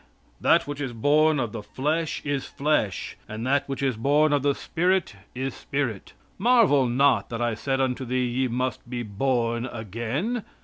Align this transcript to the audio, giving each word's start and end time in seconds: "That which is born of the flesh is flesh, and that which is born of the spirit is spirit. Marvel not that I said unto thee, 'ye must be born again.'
"That 0.41 0.65
which 0.65 0.81
is 0.81 0.93
born 0.93 1.39
of 1.39 1.51
the 1.51 1.61
flesh 1.61 2.23
is 2.25 2.47
flesh, 2.47 3.17
and 3.29 3.45
that 3.45 3.69
which 3.69 3.83
is 3.83 3.97
born 3.97 4.33
of 4.33 4.41
the 4.41 4.55
spirit 4.55 5.15
is 5.35 5.53
spirit. 5.53 6.13
Marvel 6.39 6.87
not 6.87 7.29
that 7.29 7.39
I 7.39 7.53
said 7.53 7.79
unto 7.79 8.03
thee, 8.03 8.25
'ye 8.25 8.47
must 8.47 8.89
be 8.89 9.03
born 9.03 9.67
again.' 9.67 10.43